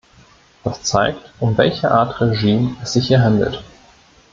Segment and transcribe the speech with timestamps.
[0.63, 3.63] Das zeigt, um welche Art Regime es sich hier handelt.